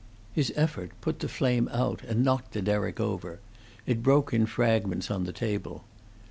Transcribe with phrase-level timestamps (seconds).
[0.33, 3.39] His effort put the flame out and knocked the derrick over;
[3.85, 5.83] it broke in fragments on the table.